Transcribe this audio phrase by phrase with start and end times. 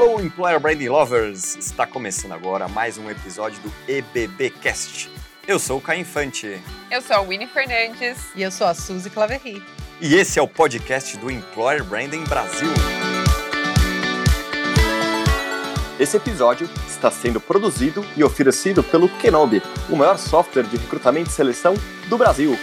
[0.00, 1.56] Alô, Employer Branding Lovers!
[1.56, 5.10] Está começando agora mais um episódio do EBBcast.
[5.46, 6.58] Eu sou o Caio Infante.
[6.90, 8.16] Eu sou a Winnie Fernandes.
[8.34, 9.62] E eu sou a Suzy Claverry.
[10.00, 12.70] E esse é o podcast do Employer Branding Brasil.
[15.98, 21.32] Esse episódio está sendo produzido e oferecido pelo Kenobi, o maior software de recrutamento e
[21.34, 21.74] seleção
[22.08, 22.58] do Brasil.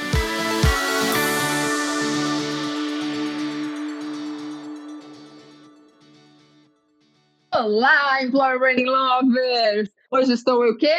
[7.60, 9.90] Olá, Employer Branding Lovers!
[10.12, 10.94] Hoje estou eu o quê?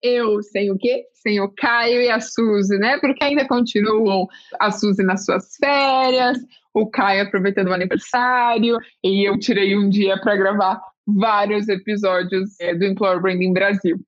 [0.00, 1.02] Eu sem o quê?
[1.12, 2.98] Sem o Caio e a Suzy, né?
[2.98, 4.28] Porque ainda continuam
[4.60, 6.38] a Suzy nas suas férias,
[6.72, 12.72] o Caio aproveitando o aniversário, e eu tirei um dia para gravar vários episódios é,
[12.76, 13.98] do Employer Branding Brasil.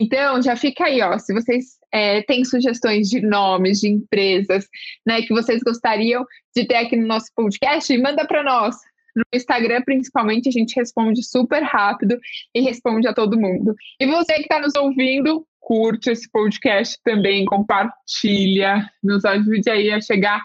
[0.00, 1.18] Então, já fica aí, ó.
[1.18, 4.66] Se vocês é, têm sugestões de nomes, de empresas,
[5.06, 6.24] né, que vocês gostariam
[6.56, 8.74] de ter aqui no nosso podcast, manda para nós.
[9.14, 12.18] No Instagram, principalmente, a gente responde super rápido
[12.54, 13.74] e responde a todo mundo.
[14.00, 20.00] E você que está nos ouvindo, curte esse podcast também, compartilha, nos ajude aí a
[20.00, 20.42] chegar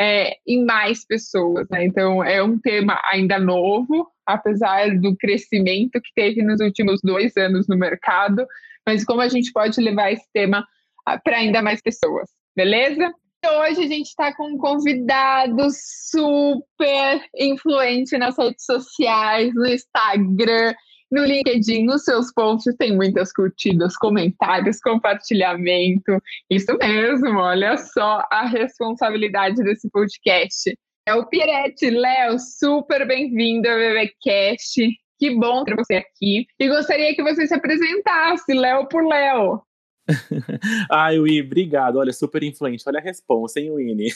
[0.00, 1.66] é, em mais pessoas.
[1.70, 1.84] Né?
[1.84, 7.68] Então, é um tema ainda novo, apesar do crescimento que teve nos últimos dois anos
[7.68, 8.46] no mercado,
[8.86, 10.66] mas como a gente pode levar esse tema
[11.06, 13.12] ah, para ainda mais pessoas, beleza?
[13.42, 20.74] Hoje a gente está com um convidado super influente nas redes sociais, no Instagram,
[21.10, 26.22] no LinkedIn, nos seus posts tem muitas curtidas, comentários, compartilhamento.
[26.50, 30.76] Isso mesmo, olha só a responsabilidade desse podcast.
[31.06, 34.86] É o Pierete, Léo, super bem-vindo ao BBcast.
[35.18, 36.46] Que bom ter você aqui.
[36.58, 39.62] E gostaria que você se apresentasse, Léo por Léo.
[40.90, 41.96] Ai, Ui, obrigado.
[41.96, 42.84] Olha, super influente.
[42.86, 44.12] Olha a resposta, hein, Winnie?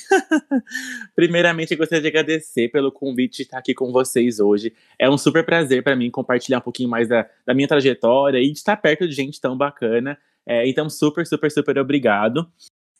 [1.14, 4.72] Primeiramente, gostaria de agradecer pelo convite de estar aqui com vocês hoje.
[4.98, 8.50] É um super prazer para mim compartilhar um pouquinho mais da, da, minha trajetória e
[8.50, 10.18] de estar perto de gente tão bacana.
[10.46, 12.46] É, então, super, super, super obrigado.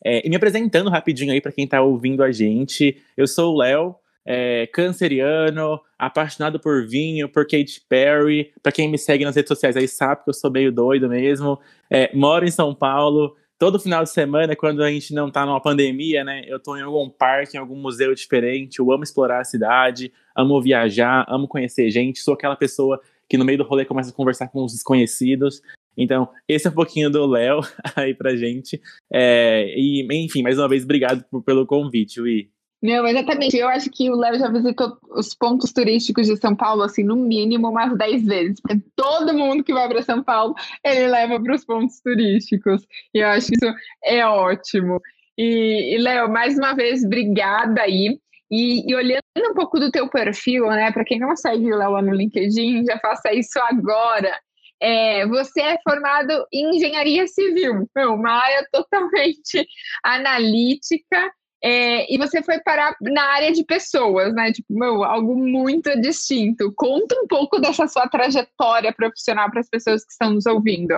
[0.03, 3.57] É, e me apresentando rapidinho aí para quem está ouvindo a gente, eu sou o
[3.57, 3.95] Léo,
[4.25, 8.51] é, canceriano, apaixonado por vinho, por Katy Perry.
[8.63, 11.59] Para quem me segue nas redes sociais aí sabe que eu sou meio doido mesmo.
[11.89, 13.35] É, moro em São Paulo.
[13.57, 16.43] Todo final de semana, quando a gente não tá numa pandemia, né?
[16.45, 18.79] Eu tô em algum parque, em algum museu diferente.
[18.79, 22.19] Eu amo explorar a cidade, amo viajar, amo conhecer gente.
[22.19, 22.99] Sou aquela pessoa
[23.29, 25.61] que no meio do rolê começa a conversar com os desconhecidos.
[25.97, 27.61] Então, esse é um pouquinho do Léo
[27.95, 28.81] aí pra gente.
[29.11, 32.49] É, e, enfim, mais uma vez, obrigado por, pelo convite, Ui.
[32.91, 33.57] Exatamente.
[33.57, 37.15] Eu acho que o Léo já visitou os pontos turísticos de São Paulo, assim, no
[37.15, 38.61] mínimo umas 10 vezes.
[38.61, 42.85] Porque todo mundo que vai para São Paulo, ele leva para os pontos turísticos.
[43.13, 45.01] E eu acho que isso é ótimo.
[45.37, 48.19] E, e Léo, mais uma vez, obrigada aí.
[48.49, 50.91] E, e, olhando um pouco do teu perfil, né?
[50.91, 54.39] Para quem não segue o Léo no LinkedIn, já faça isso agora.
[54.79, 59.65] É, você é formado em engenharia civil, uma área totalmente
[60.03, 61.31] analítica
[61.67, 64.51] é, e você foi parar na área de pessoas, né?
[64.51, 66.71] Tipo, meu, algo muito distinto.
[66.75, 70.93] Conta um pouco dessa sua trajetória profissional para as pessoas que estão nos ouvindo.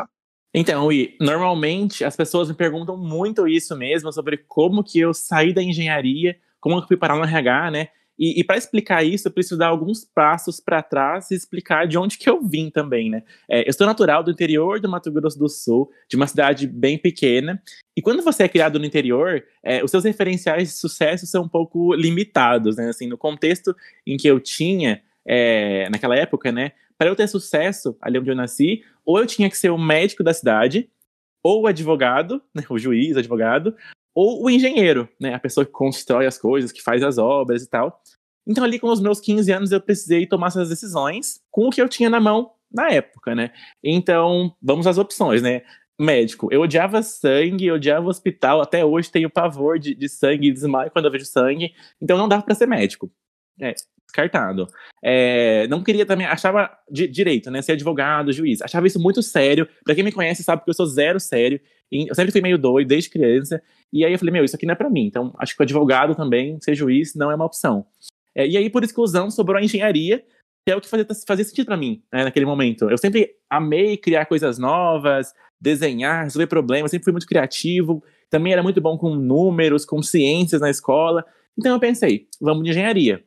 [0.54, 5.54] Então, e normalmente as pessoas me perguntam muito isso mesmo, sobre como que eu saí
[5.54, 7.88] da engenharia, como eu fui parar no RH, né?
[8.18, 11.98] E, e para explicar isso, eu preciso dar alguns passos para trás e explicar de
[11.98, 13.24] onde que eu vim também, né?
[13.50, 16.98] É, eu sou natural do interior do Mato Grosso do Sul, de uma cidade bem
[16.98, 17.62] pequena.
[17.96, 21.50] E quando você é criado no interior, é, os seus referenciais de sucesso são um
[21.50, 22.90] pouco limitados, né?
[22.90, 26.72] Assim, no contexto em que eu tinha é, naquela época, né?
[26.98, 30.24] Para eu ter sucesso ali onde eu nasci, ou eu tinha que ser o médico
[30.24, 30.90] da cidade,
[31.44, 33.76] ou o advogado, né, o juiz, advogado,
[34.20, 37.70] ou o engenheiro, né, a pessoa que constrói as coisas, que faz as obras e
[37.70, 38.02] tal.
[38.48, 41.80] Então, ali com os meus 15 anos, eu precisei tomar essas decisões com o que
[41.80, 43.52] eu tinha na mão na época, né?
[43.84, 45.62] Então, vamos às opções, né?
[46.00, 50.90] Médico, eu odiava sangue, eu odiava hospital, até hoje tenho pavor de, de sangue desmaio
[50.90, 53.12] quando eu vejo sangue, então não dava para ser médico.
[53.62, 53.76] É,
[54.08, 54.66] descartado.
[55.04, 57.62] É, não queria também, achava de, direito, né?
[57.62, 58.64] Ser advogado, juiz.
[58.64, 59.68] Achava isso muito sério.
[59.84, 61.62] Pra quem me conhece sabe que eu sou zero sério.
[61.92, 63.62] Eu sempre fui meio doido desde criança.
[63.92, 65.06] E aí eu falei, meu, isso aqui não é para mim.
[65.06, 67.86] Então, acho que o advogado também, ser juiz, não é uma opção.
[68.36, 70.24] É, e aí, por exclusão, sobrou a engenharia,
[70.66, 72.90] que é o que fazia, fazia sentido para mim, né, naquele momento.
[72.90, 78.04] Eu sempre amei criar coisas novas, desenhar, resolver problemas, sempre fui muito criativo.
[78.30, 81.26] Também era muito bom com números, com ciências na escola.
[81.58, 83.24] Então eu pensei, vamos de engenharia.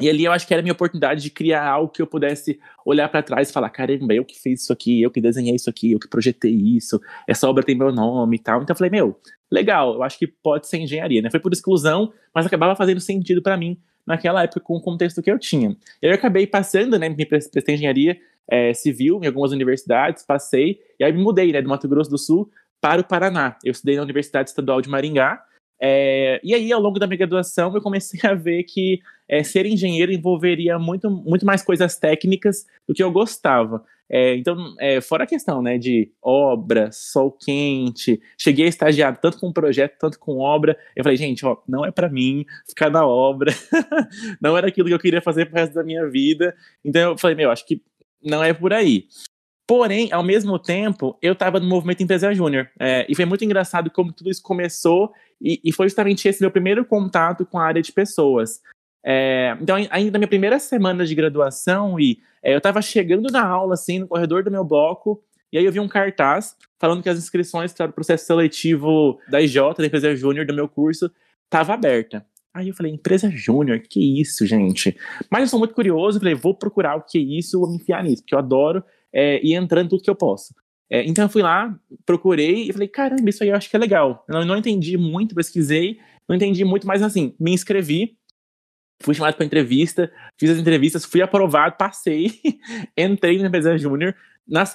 [0.00, 2.58] E ali eu acho que era a minha oportunidade de criar algo que eu pudesse
[2.84, 5.68] olhar para trás e falar: caramba, eu que fiz isso aqui, eu que desenhei isso
[5.68, 8.62] aqui, eu que projetei isso, essa obra tem meu nome e tal.
[8.62, 9.18] Então eu falei: meu,
[9.50, 11.30] legal, eu acho que pode ser engenharia, né?
[11.30, 15.30] Foi por exclusão, mas acabava fazendo sentido para mim naquela época com o contexto que
[15.30, 15.76] eu tinha.
[16.00, 17.08] Eu acabei passando, né?
[17.08, 18.18] Me prestei engenharia
[18.48, 22.16] é, civil em algumas universidades, passei, e aí me mudei, né, do Mato Grosso do
[22.16, 22.50] Sul
[22.80, 23.56] para o Paraná.
[23.62, 25.42] Eu estudei na Universidade Estadual de Maringá,
[25.80, 29.66] é, e aí, ao longo da minha graduação, eu comecei a ver que é, ser
[29.66, 33.84] engenheiro envolveria muito, muito mais coisas técnicas do que eu gostava.
[34.10, 39.38] É, então, é, fora a questão né, de obra, sol quente, cheguei a estagiar tanto
[39.38, 40.78] com projeto, tanto com obra.
[40.96, 43.52] Eu falei, gente, ó, não é para mim ficar na obra,
[44.40, 46.56] não era aquilo que eu queria fazer pro resto da minha vida.
[46.82, 47.82] Então, eu falei, meu, acho que
[48.22, 49.06] não é por aí.
[49.68, 52.70] Porém, ao mesmo tempo, eu estava no movimento Empresa Júnior.
[52.80, 56.50] É, e foi muito engraçado como tudo isso começou, e, e, foi justamente esse meu
[56.50, 58.62] primeiro contato com a área de pessoas.
[59.04, 63.46] É, então, ainda na minha primeira semana de graduação, e é, eu estava chegando na
[63.46, 65.22] aula, assim, no corredor do meu bloco,
[65.52, 69.38] e aí eu vi um cartaz falando que as inscrições para o processo seletivo da
[69.38, 71.10] IJ, da Empresa Júnior, do meu curso,
[71.44, 72.24] estava aberta.
[72.54, 74.96] Aí eu falei, empresa júnior, que isso, gente?
[75.30, 78.02] Mas eu sou muito curioso, falei, vou procurar o que é isso, vou me enfiar
[78.02, 78.82] nisso, porque eu adoro
[79.12, 80.54] é, ir entrando tudo que eu posso.
[80.90, 83.78] É, então eu fui lá, procurei e falei, caramba, isso aí eu acho que é
[83.78, 84.24] legal.
[84.28, 88.16] Eu não, não entendi muito, pesquisei, não entendi muito, mas assim, me inscrevi,
[89.00, 92.32] fui chamado para entrevista, fiz as entrevistas, fui aprovado, passei,
[92.96, 94.14] entrei na empresa júnior,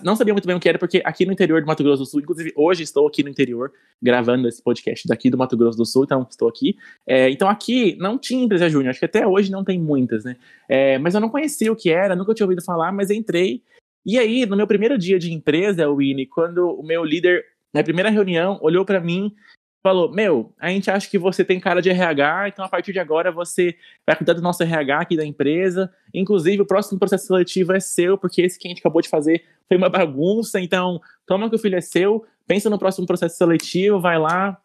[0.03, 2.05] não sabia muito bem o que era, porque aqui no interior do Mato Grosso do
[2.05, 5.85] Sul, inclusive hoje estou aqui no interior, gravando esse podcast daqui do Mato Grosso do
[5.85, 6.77] Sul, então estou aqui.
[7.07, 10.37] É, então aqui não tinha empresa júnior, acho que até hoje não tem muitas, né?
[10.69, 13.63] É, mas eu não conhecia o que era, nunca tinha ouvido falar, mas entrei.
[14.05, 18.09] E aí, no meu primeiro dia de empresa, Winnie, quando o meu líder, na primeira
[18.09, 19.33] reunião, olhou para mim
[19.83, 22.99] falou: Meu, a gente acha que você tem cara de RH, então a partir de
[22.99, 23.75] agora você
[24.07, 25.93] vai cuidar do nosso RH aqui da empresa.
[26.13, 29.43] Inclusive, o próximo processo seletivo é seu, porque esse que a gente acabou de fazer
[29.67, 30.59] foi uma bagunça.
[30.59, 34.57] Então, toma que o filho é seu, pensa no próximo processo seletivo, vai lá,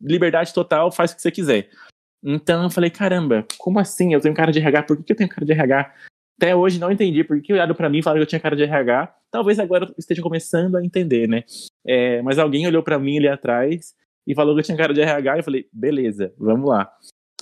[0.00, 1.68] liberdade total, faz o que você quiser.
[2.22, 4.14] Então eu falei: Caramba, como assim?
[4.14, 5.94] Eu tenho cara de RH, por que eu tenho cara de RH?
[6.40, 8.56] Até hoje não entendi por que olharam para mim e falaram que eu tinha cara
[8.56, 9.14] de RH.
[9.30, 11.44] Talvez agora esteja começando a entender, né?
[11.86, 13.94] É, mas alguém olhou para mim ali atrás
[14.26, 16.90] e falou que eu tinha cara de RH, e eu falei, beleza, vamos lá.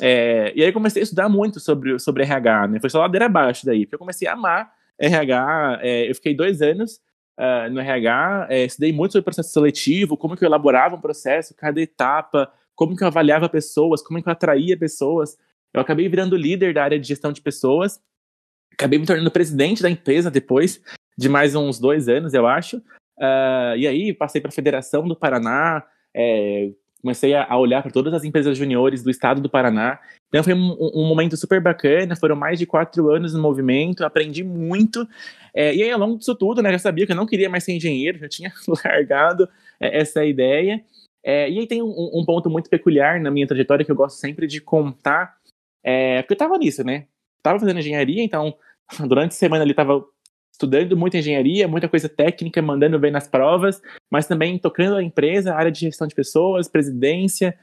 [0.00, 2.80] É, e aí comecei a estudar muito sobre, sobre RH, né?
[2.80, 4.68] Foi só ladeira abaixo daí, porque eu comecei a amar
[4.98, 6.98] RH, é, eu fiquei dois anos
[7.38, 11.54] uh, no RH, é, estudei muito sobre processo seletivo, como que eu elaborava um processo,
[11.56, 15.36] cada etapa, como que eu avaliava pessoas, como que eu atraía pessoas.
[15.72, 18.00] Eu acabei virando líder da área de gestão de pessoas,
[18.78, 20.80] acabei me tornando presidente da empresa depois
[21.16, 22.76] de mais uns dois anos, eu acho.
[23.18, 25.84] Uh, e aí passei para a Federação do Paraná,
[26.14, 26.70] é,
[27.02, 29.98] comecei a, olhar para todas as empresas juniores do estado do Paraná.
[30.28, 34.44] Então foi um, um, momento super bacana, foram mais de quatro anos no movimento, aprendi
[34.44, 35.06] muito.
[35.52, 37.64] É, e aí, ao longo disso tudo, né, já sabia que eu não queria mais
[37.64, 38.52] ser engenheiro, já tinha
[38.84, 39.48] largado
[39.80, 40.84] é, essa ideia.
[41.24, 44.18] É, e aí tem um, um, ponto muito peculiar na minha trajetória que eu gosto
[44.18, 45.36] sempre de contar,
[45.82, 47.06] é, porque eu estava nisso, né?
[47.42, 48.54] Tava fazendo engenharia, então
[49.06, 50.04] durante a semana ali estava
[50.52, 53.80] estudando muita engenharia, muita coisa técnica, mandando bem nas provas,
[54.10, 57.56] mas também tocando a empresa, área de gestão de pessoas, presidência.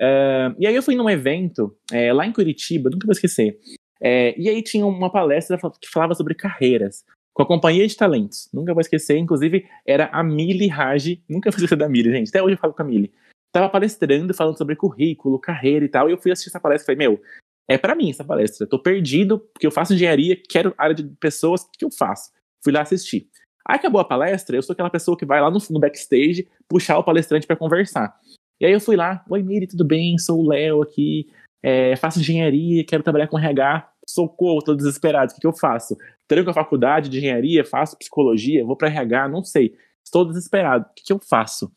[0.00, 3.58] Uh, e aí eu fui num evento é, lá em Curitiba, nunca vou esquecer.
[4.00, 8.50] É, e aí tinha uma palestra que falava sobre carreiras, com a Companhia de Talentos.
[8.52, 12.42] Nunca vou esquecer, inclusive era a Mili Raj, nunca vou esquecer da Mili, gente, até
[12.42, 13.12] hoje eu falo com a Mili.
[13.52, 16.96] Tava palestrando, falando sobre currículo, carreira e tal, e eu fui assistir essa palestra e
[16.96, 17.22] falei, meu,
[17.68, 18.64] é para mim essa palestra.
[18.64, 22.30] Eu tô perdido, porque eu faço engenharia, quero área de pessoas, o que eu faço?
[22.62, 23.28] Fui lá assistir.
[23.66, 27.04] Aí acabou a palestra, eu sou aquela pessoa que vai lá no, backstage puxar o
[27.04, 28.14] palestrante para conversar.
[28.60, 30.18] E aí eu fui lá, oi Miri, tudo bem?
[30.18, 31.26] Sou o Léo aqui,
[31.62, 33.88] é, faço engenharia, quero trabalhar com RH.
[34.08, 35.96] Socorro, tô desesperado, o que, que eu faço?
[36.26, 39.76] Tranco a faculdade de engenharia, faço psicologia, vou para RH, não sei.
[40.04, 41.72] Estou desesperado, o que, que eu faço?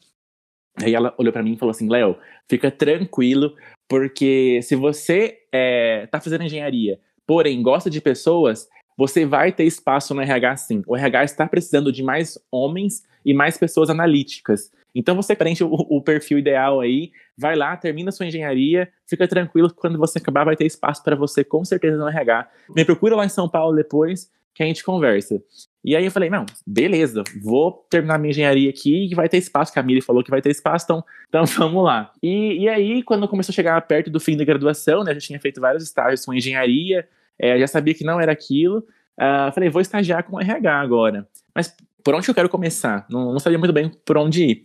[0.83, 2.17] Aí ela olhou para mim e falou assim: Léo,
[2.49, 3.55] fica tranquilo,
[3.87, 10.13] porque se você é, tá fazendo engenharia, porém gosta de pessoas, você vai ter espaço
[10.13, 10.83] no RH sim.
[10.87, 14.71] O RH está precisando de mais homens e mais pessoas analíticas.
[14.93, 19.69] Então você preenche o, o, perfil ideal aí, vai lá, termina sua engenharia, fica tranquilo
[19.69, 22.49] que quando você acabar vai ter espaço para você com certeza no RH.
[22.73, 25.39] Me procura lá em São Paulo depois que a gente conversa.
[25.83, 29.71] E aí eu falei, não, beleza, vou terminar minha engenharia aqui e vai ter espaço,
[29.83, 32.11] Miri falou que vai ter espaço, então, então vamos lá.
[32.23, 35.21] E, e aí, quando começou a chegar perto do fim da graduação, né, eu já
[35.21, 37.07] tinha feito vários estágios com engenharia,
[37.37, 38.79] é, já sabia que não era aquilo.
[39.19, 41.27] Uh, falei, vou estagiar com RH agora.
[41.53, 43.05] Mas por onde eu quero começar?
[43.09, 44.63] Não, não, sabia muito bem por onde ir.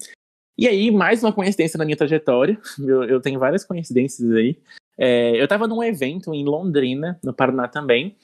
[0.57, 2.59] E aí, mais uma coincidência na minha trajetória.
[2.79, 4.59] Eu, eu tenho várias coincidências aí.
[4.99, 8.15] É, eu estava num evento em Londrina, no Paraná também.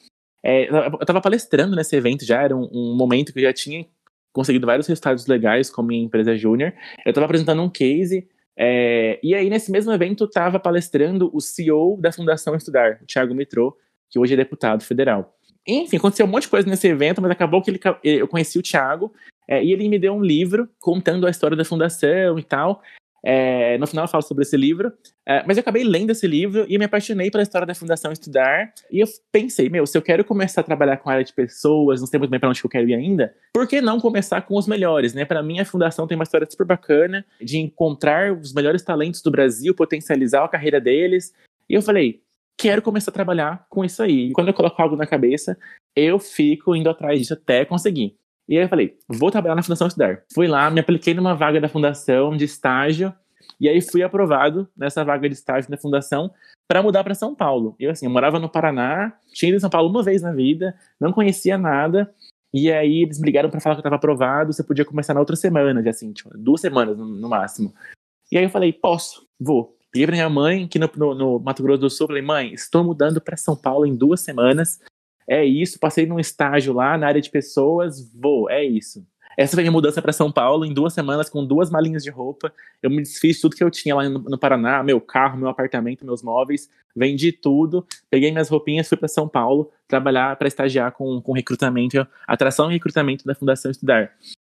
[0.42, 3.86] É, eu estava palestrando nesse evento já, era um, um, momento que eu já tinha
[4.32, 6.72] conseguido vários resultados legais com a minha empresa júnior.
[7.04, 11.98] Eu estava apresentando um case, é, e aí nesse mesmo evento estava palestrando o CEO
[12.00, 13.76] da Fundação Estudar, o Thiago Mitrô,
[14.10, 15.36] que hoje é deputado federal.
[15.66, 18.62] Enfim, aconteceu um monte de coisa nesse evento, mas acabou que ele, eu conheci o
[18.62, 19.12] Thiago
[19.48, 22.82] é, e ele me deu um livro contando a história da fundação e tal.
[23.28, 24.92] É, no final eu falo sobre esse livro,
[25.26, 28.72] é, mas eu acabei lendo esse livro e me apaixonei pela história da Fundação Estudar.
[28.88, 31.98] E eu pensei, meu, se eu quero começar a trabalhar com a área de pessoas,
[31.98, 34.56] não sei muito bem para onde eu quero ir ainda, por que não começar com
[34.56, 35.24] os melhores, né?
[35.24, 39.30] Para mim, a Fundação tem uma história super bacana de encontrar os melhores talentos do
[39.32, 41.34] Brasil, potencializar a carreira deles.
[41.68, 42.22] E eu falei,
[42.56, 44.28] quero começar a trabalhar com isso aí.
[44.28, 45.58] E quando eu coloco algo na cabeça,
[45.96, 48.16] eu fico indo atrás disso até conseguir.
[48.48, 50.22] E aí eu falei, vou trabalhar na Fundação Estudar.
[50.32, 53.12] Fui lá, me apliquei numa vaga da fundação de estágio,
[53.60, 56.30] e aí fui aprovado nessa vaga de estágio da fundação
[56.68, 57.74] para mudar para São Paulo.
[57.78, 60.74] Eu assim, eu morava no Paraná, tinha ido em São Paulo uma vez na vida,
[61.00, 62.12] não conhecia nada,
[62.52, 65.20] e aí eles me ligaram para falar que eu estava aprovado, você podia começar na
[65.20, 67.74] outra semana, já assim, tipo, duas semanas no, no máximo.
[68.30, 69.76] E aí eu falei, posso, vou.
[69.94, 72.84] Liguei pra minha mãe, aqui no, no, no Mato Grosso do Sul, falei, mãe, estou
[72.84, 74.80] mudando para São Paulo em duas semanas.
[75.28, 79.04] É isso, passei num estágio lá na área de pessoas, vou, é isso.
[79.36, 82.08] Essa foi a minha mudança para São Paulo em duas semanas, com duas malinhas de
[82.08, 82.50] roupa.
[82.82, 86.06] Eu me desfiz tudo que eu tinha lá no, no Paraná, meu carro, meu apartamento,
[86.06, 91.20] meus móveis, vendi tudo, peguei minhas roupinhas, fui para São Paulo trabalhar para estagiar com,
[91.20, 94.12] com recrutamento, atração e recrutamento da Fundação Estudar.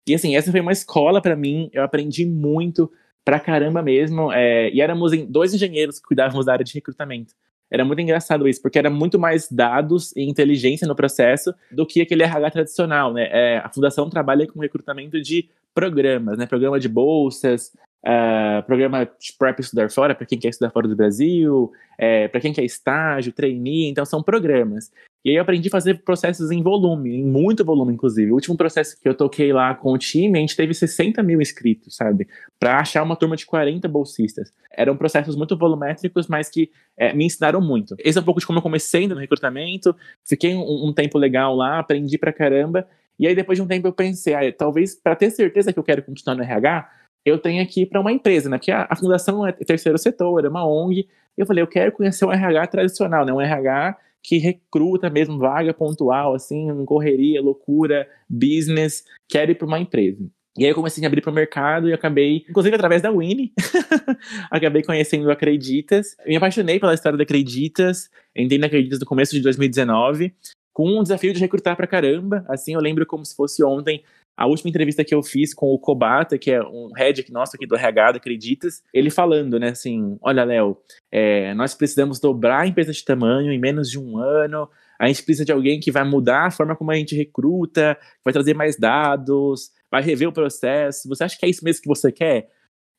[0.08, 2.90] E assim, essa foi uma escola para mim, eu aprendi muito,
[3.30, 4.32] pra caramba mesmo.
[4.32, 7.34] É, e éramos dois engenheiros que cuidávamos da área de recrutamento.
[7.72, 12.02] Era muito engraçado isso, porque era muito mais dados e inteligência no processo do que
[12.02, 13.28] aquele RH tradicional, né?
[13.32, 16.46] É, a fundação trabalha com recrutamento de programas, né?
[16.46, 17.72] Programa de bolsas,
[18.04, 22.42] uh, programa de PrEP estudar fora, para quem quer estudar fora do Brasil, é, para
[22.42, 24.92] quem quer estágio, trainee, então são programas.
[25.24, 28.32] E aí eu aprendi a fazer processos em volume, em muito volume, inclusive.
[28.32, 31.42] O último processo que eu toquei lá com o time, a gente teve 60 mil
[31.42, 32.26] inscritos, sabe?
[32.58, 34.54] Para achar uma turma de 40 bolsistas.
[34.72, 37.96] Eram processos muito volumétricos, mas que é, me ensinaram muito.
[38.00, 39.94] Esse é um pouco de como eu comecei no recrutamento,
[40.26, 42.88] fiquei um, um tempo legal lá, aprendi pra caramba.
[43.20, 45.84] E aí, depois de um tempo, eu pensei, ah, talvez para ter certeza que eu
[45.84, 46.90] quero continuar no RH,
[47.26, 48.58] eu tenho que ir para uma empresa, né?
[48.58, 51.06] Porque a, a, fundação é terceiro setor, é uma ONG.
[51.38, 53.34] Eu falei, eu quero conhecer um RH tradicional, né?
[53.34, 59.80] Um RH que recruta mesmo vaga pontual, assim, correria, loucura, business, quero ir para uma
[59.80, 60.30] empresa.
[60.58, 63.54] E aí eu comecei a abrir para o mercado e acabei, inclusive através da Winnie,
[64.52, 66.18] acabei conhecendo o Acreditas.
[66.26, 70.34] Me apaixonei pela história da Acreditas, entrei na Acreditas no começo de 2019,
[70.74, 72.44] com um desafio de recrutar para caramba.
[72.48, 74.04] Assim, eu lembro como se fosse ontem
[74.40, 77.68] a última entrevista que eu fiz com o Kobata, que é um head nosso aqui
[77.68, 80.78] do RH, acreditas, ele falando, né, assim, olha, Léo,
[81.12, 85.24] é, nós precisamos dobrar a empresa de tamanho em menos de um ano, a gente
[85.24, 88.78] precisa de alguém que vai mudar a forma como a gente recruta, vai trazer mais
[88.78, 92.48] dados, vai rever o processo, você acha que é isso mesmo que você quer?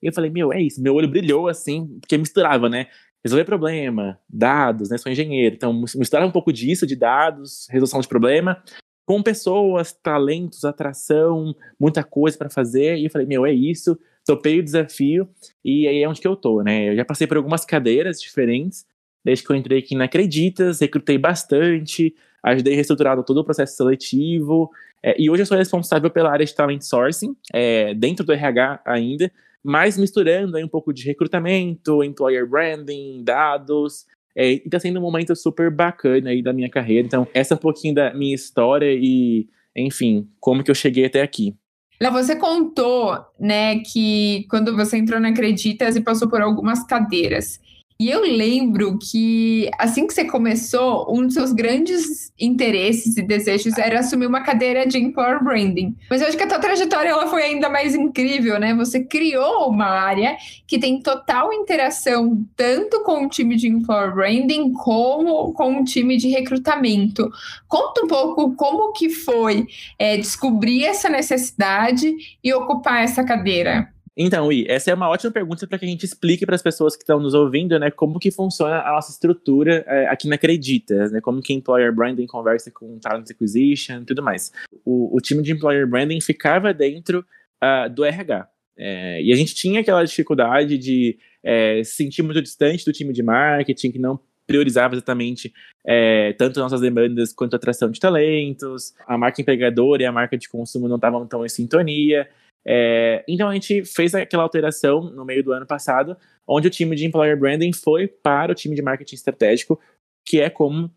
[0.02, 2.88] E eu falei, meu, é isso, meu olho brilhou, assim, porque misturava, né,
[3.24, 4.98] resolver problema, dados, né?
[4.98, 8.62] Sou engenheiro, então misturar um pouco disso, de dados, resolução de problema,
[9.10, 12.96] com pessoas, talentos, atração, muita coisa para fazer.
[12.96, 13.98] E eu falei, meu, é isso.
[14.24, 15.28] Topei o desafio
[15.64, 16.90] e aí é onde que eu tô, né?
[16.90, 18.86] Eu já passei por algumas cadeiras diferentes,
[19.24, 23.76] desde que eu entrei aqui na Acreditas, recrutei bastante, ajudei a reestruturar todo o processo
[23.76, 24.70] seletivo.
[25.02, 28.80] É, e hoje eu sou responsável pela área de talent sourcing, é, dentro do RH
[28.84, 34.06] ainda, mas misturando aí um pouco de recrutamento, employer branding, dados,
[34.36, 37.06] é, e tá sendo um momento super bacana aí da minha carreira.
[37.06, 41.22] Então, essa é um pouquinho da minha história e, enfim, como que eu cheguei até
[41.22, 41.54] aqui.
[42.00, 47.60] Léo, você contou, né, que quando você entrou na Acreditas e passou por algumas cadeiras.
[48.00, 53.76] E eu lembro que assim que você começou, um dos seus grandes interesses e desejos
[53.76, 55.94] era assumir uma cadeira de employer branding.
[56.08, 58.74] Mas eu acho que a tua trajetória ela foi ainda mais incrível, né?
[58.74, 60.34] Você criou uma área
[60.66, 66.16] que tem total interação tanto com o time de employer branding como com o time
[66.16, 67.30] de recrutamento.
[67.68, 69.66] Conta um pouco como que foi
[69.98, 72.10] é, descobrir essa necessidade
[72.42, 73.92] e ocupar essa cadeira.
[74.22, 76.94] Então, I, essa é uma ótima pergunta para que a gente explique para as pessoas
[76.94, 81.10] que estão nos ouvindo, né, como que funciona a nossa estrutura é, aqui na Acreditas,
[81.10, 84.52] né, como que Employer Branding conversa com Talent Acquisition e tudo mais.
[84.84, 87.24] O, o, time de Employer Branding ficava dentro
[87.64, 88.46] uh, do RH.
[88.76, 93.14] É, e a gente tinha aquela dificuldade de é, se sentir muito distante do time
[93.14, 95.50] de marketing, que não priorizava exatamente
[95.82, 100.36] é, tanto nossas demandas quanto a atração de talentos, a marca empregadora e a marca
[100.36, 102.28] de consumo não estavam tão em sintonia.
[102.66, 106.94] É, então a gente fez aquela alteração no meio do ano passado, onde o time
[106.94, 109.80] de Employer Branding foi para o time de marketing estratégico,
[110.24, 110.90] que é como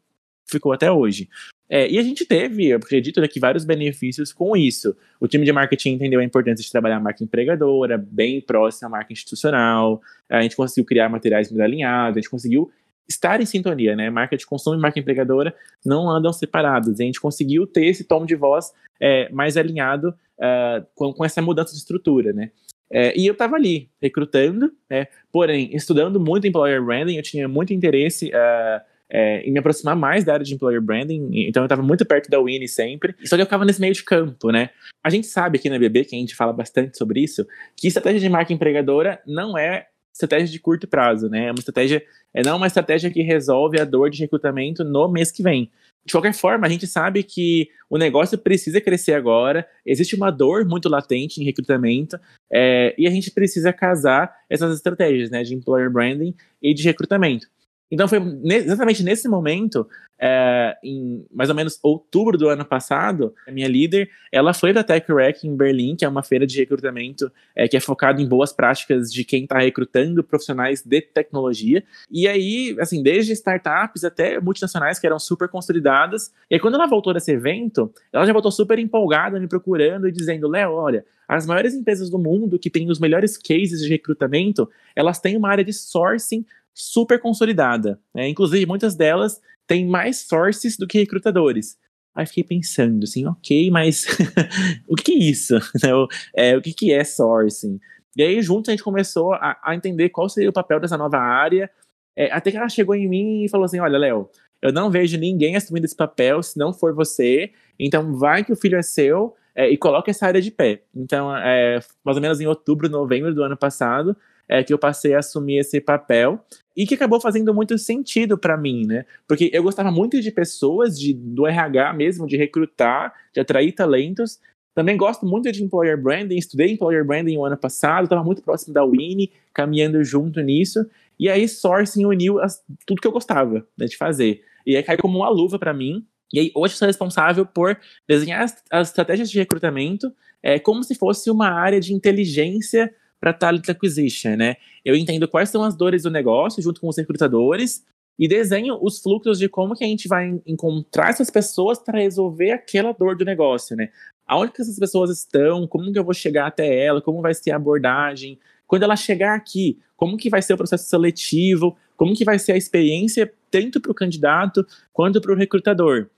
[0.46, 1.29] ficou até hoje.
[1.70, 4.96] É, e a gente teve, eu acredito, né, que vários benefícios com isso.
[5.20, 8.91] O time de marketing entendeu a importância de trabalhar a marca empregadora, bem próxima à
[8.91, 12.70] marca institucional, a gente conseguiu criar materiais mais alinhados, a gente conseguiu
[13.08, 14.10] estar em sintonia, né?
[14.10, 15.54] Marca de consumo e marca empregadora
[15.86, 17.00] não andam separadas.
[17.00, 21.42] A gente conseguiu ter esse tom de voz é, mais alinhado uh, com, com, essa
[21.42, 22.52] mudança de estrutura, né?
[22.92, 25.08] É, e eu estava ali, recrutando, né?
[25.32, 30.24] porém, estudando muito employer branding, eu tinha muito interesse uh, é, em me aproximar mais
[30.24, 33.42] da área de employer branding, então eu estava muito perto da Winnie sempre, só que
[33.42, 34.70] eu ficava nesse meio de campo, né?
[35.04, 38.20] A gente sabe aqui na BB, que a gente fala bastante sobre isso, que estratégia
[38.20, 41.48] de marca empregadora não é estratégia de curto prazo, né?
[41.48, 42.03] É uma estratégia,
[42.34, 45.72] é não uma estratégia que resolve a dor de recrutamento no mês que vem.
[46.05, 50.65] De qualquer forma, a gente sabe que o negócio precisa crescer agora, existe uma dor
[50.65, 52.20] muito latente em recrutamento,
[52.51, 57.48] é, e a gente precisa casar essas estratégias né, de employer branding e de recrutamento.
[57.92, 59.88] Então foi exatamente nesse momento,
[60.20, 64.84] é, em mais ou menos outubro do ano passado, a minha líder, ela foi da
[64.84, 68.52] TechRec em Berlim, que é uma feira de recrutamento é, que é focado em boas
[68.52, 71.84] práticas de quem está recrutando profissionais de tecnologia.
[72.10, 76.32] E aí, assim, desde startups até multinacionais que eram super consolidadas.
[76.50, 80.12] E aí, quando ela voltou desse evento, ela já voltou super empolgada, me procurando e
[80.12, 84.70] dizendo, Léo, olha, as maiores empresas do mundo que têm os melhores cases de recrutamento,
[84.96, 88.00] elas têm uma área de sourcing super consolidada.
[88.13, 88.27] Né?
[88.30, 91.77] Inclusive, muitas delas têm mais sources do que recrutadores.
[92.15, 94.06] Aí fiquei pensando assim, ok, mas
[94.88, 95.56] o que, é isso?
[96.36, 97.80] é, o que, que é sourcing?
[98.15, 101.18] E aí, juntos, a gente começou a, a entender qual seria o papel dessa nova
[101.18, 101.70] área.
[102.15, 104.30] É, até que ela chegou em mim e falou assim: Olha, Léo,
[104.62, 107.51] eu não vejo ninguém assumindo esse papel se não for você.
[107.80, 110.84] Então, vai que o filho é seu é, e coloca essa área de pé.
[110.96, 114.15] Então, é, mais ou menos em outubro, novembro do ano passado,
[114.48, 116.39] é que eu passei a assumir esse papel
[116.75, 119.06] e que acabou fazendo muito sentido para mim, né?
[119.27, 124.39] Porque eu gostava muito de pessoas, de, do RH mesmo, de recrutar, de atrair talentos.
[124.74, 128.74] Também gosto muito de employer branding, estudei employer branding o ano passado, estava muito próximo
[128.74, 130.86] da Winnie, caminhando junto nisso.
[131.20, 134.42] E aí sourcing uniu as, tudo que eu gostava né, de fazer.
[134.65, 136.06] E aí caiu como uma luva para mim.
[136.34, 140.12] E aí hoje sou responsável por desenhar as, as estratégias de recrutamento
[140.43, 142.93] é, como se fosse uma área de inteligência
[143.24, 144.58] para talent acquisition, né?
[144.84, 147.82] Eu entendo quais são as dores do negócio junto com os recrutadores
[148.20, 152.52] e desenho os fluxos de como que a gente vai encontrar essas pessoas para resolver
[152.52, 153.92] aquela dor do negócio, né?
[154.28, 157.52] Aonde que essas pessoas estão, como que eu vou chegar até ela, como vai ser
[157.52, 162.26] a abordagem, quando ela chegar aqui, como que vai ser o processo seletivo, como que
[162.26, 166.10] vai ser a experiência tanto para o candidato quanto para o recrutador.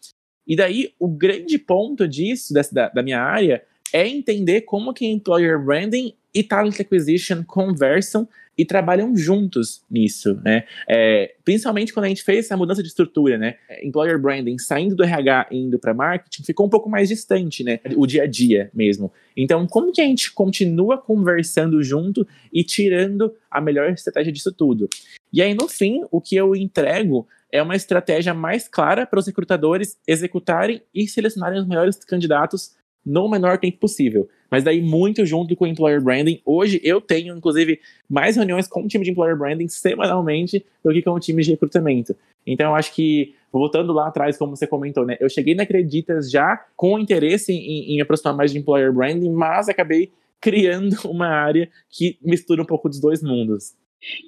[0.48, 3.64] E daí, o grande ponto disso, dessa, da, da minha área,
[3.96, 8.28] é entender como que employer branding e talent acquisition conversam
[8.58, 10.66] e trabalham juntos nisso, né?
[10.86, 13.56] É, principalmente quando a gente fez essa mudança de estrutura, né?
[13.82, 17.80] Employer branding saindo do RH e indo para marketing ficou um pouco mais distante, né?
[17.96, 19.14] O dia a dia mesmo.
[19.36, 24.90] Então, como que a gente continua conversando junto e tirando a melhor estratégia disso tudo?
[25.32, 29.26] E aí, no fim, o que eu entrego é uma estratégia mais clara para os
[29.26, 32.76] recrutadores executarem e selecionarem os melhores candidatos
[33.06, 34.28] no menor tempo possível.
[34.50, 36.42] Mas daí muito junto com o Employer Branding.
[36.46, 41.02] Hoje eu tenho, inclusive, mais reuniões com o time de Employer Branding semanalmente do que
[41.02, 42.16] com o time de recrutamento.
[42.46, 45.18] Então eu acho que, voltando lá atrás, como você comentou, né?
[45.20, 49.68] Eu cheguei na Acreditas já com interesse em, em aproximar mais de Employer Branding, mas
[49.68, 53.74] acabei criando uma área que mistura um pouco dos dois mundos.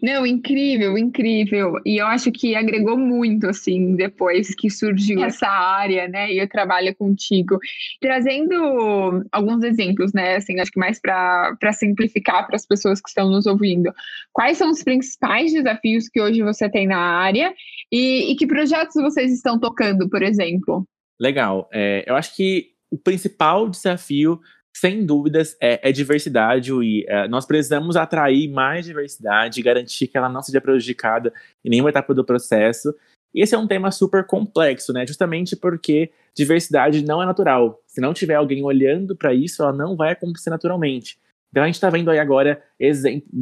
[0.01, 1.75] Não, incrível, incrível.
[1.85, 6.31] E eu acho que agregou muito, assim, depois que surgiu essa área, né?
[6.31, 7.59] E eu trabalho contigo.
[8.01, 10.35] Trazendo alguns exemplos, né?
[10.35, 13.91] Assim, acho que mais para simplificar para as pessoas que estão nos ouvindo.
[14.33, 17.53] Quais são os principais desafios que hoje você tem na área
[17.91, 20.87] e, e que projetos vocês estão tocando, por exemplo?
[21.19, 21.69] Legal.
[21.71, 24.39] É, eu acho que o principal desafio
[24.79, 30.29] sem dúvidas, é, é diversidade e é, nós precisamos atrair mais diversidade, garantir que ela
[30.29, 31.33] não seja prejudicada
[31.65, 32.93] em nenhuma etapa do processo.
[33.33, 35.05] E esse é um tema super complexo, né?
[35.05, 37.81] Justamente porque diversidade não é natural.
[37.87, 41.17] Se não tiver alguém olhando para isso, ela não vai acontecer naturalmente.
[41.49, 42.61] Então a gente está vendo aí agora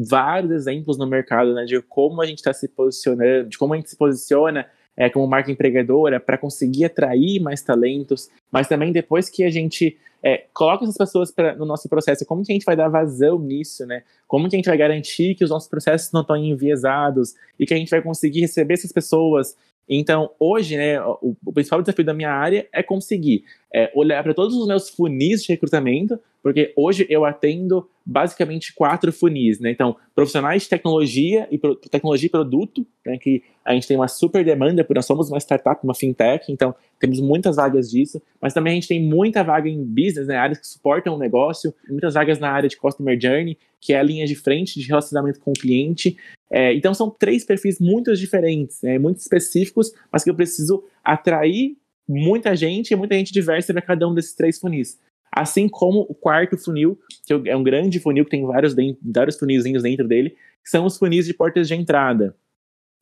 [0.10, 3.78] vários exemplos no mercado né, de como a gente está se posicionando, de como a
[3.78, 4.66] gente se posiciona
[4.98, 9.98] é, como marca empregadora para conseguir atrair mais talentos, mas também depois que a gente
[10.24, 13.38] é, coloca essas pessoas pra, no nosso processo, como que a gente vai dar vazão
[13.40, 14.04] nisso, né?
[14.28, 17.74] Como que a gente vai garantir que os nossos processos não estão enviesados e que
[17.74, 19.56] a gente vai conseguir receber essas pessoas
[19.88, 24.34] então, hoje, né, o, o, principal desafio da minha área é conseguir é, olhar para
[24.34, 29.72] todos os meus funis de recrutamento, porque hoje eu atendo basicamente quatro funis, né?
[29.72, 34.08] Então, profissionais de tecnologia e pro, tecnologia e produto, né, que a gente tem uma
[34.08, 38.54] super demanda, porque nós somos uma startup, uma fintech, então temos muitas vagas disso, mas
[38.54, 42.14] também a gente tem muita vaga em business, né, áreas que suportam o negócio, muitas
[42.14, 45.50] vagas na área de customer journey, que é a linha de frente de relacionamento com
[45.50, 46.16] o cliente.
[46.52, 51.76] É, então são três perfis muito diferentes, né, muito específicos, mas que eu preciso atrair
[52.08, 55.00] muita gente e muita gente diversa para cada um desses três funis.
[55.32, 59.84] Assim como o quarto funil, que é um grande funil que tem vários, vários funilzinhos
[59.84, 60.30] dentro dele,
[60.64, 62.36] que são os funis de portas de entrada.